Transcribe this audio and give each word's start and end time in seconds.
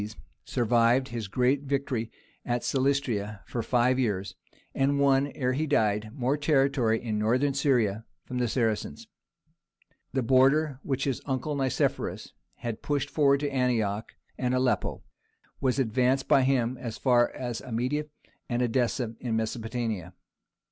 _)John 0.03 0.09
Zimisces 0.09 0.17
survived 0.45 1.07
his 1.09 1.27
great 1.27 1.61
victory 1.61 2.09
at 2.43 2.63
Silistria 2.63 3.41
for 3.45 3.61
five 3.61 3.99
years, 3.99 4.33
and 4.73 4.99
won, 4.99 5.27
ere 5.35 5.53
he 5.53 5.67
died, 5.67 6.09
more 6.15 6.37
territory 6.37 6.99
in 6.99 7.19
Northern 7.19 7.53
Syria 7.53 8.03
from 8.25 8.39
the 8.39 8.47
Saracens. 8.47 9.05
The 10.11 10.23
border 10.23 10.79
which 10.81 11.03
his 11.03 11.21
uncle 11.27 11.55
Nicephorus 11.55 12.33
had 12.55 12.81
pushed 12.81 13.11
forward 13.11 13.41
to 13.41 13.51
Antioch 13.53 14.15
and 14.39 14.55
Aleppo 14.55 15.03
was 15.59 15.77
advanced 15.77 16.27
by 16.27 16.41
him 16.41 16.77
as 16.79 16.97
far 16.97 17.29
as 17.29 17.61
Amida 17.61 18.05
and 18.49 18.63
Edessa 18.63 19.13
in 19.19 19.35
Mesopotamia. 19.35 20.15